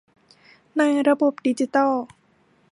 [0.77, 1.91] ในระบบดิจิทัล